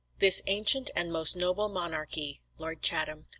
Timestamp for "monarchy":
1.69-2.41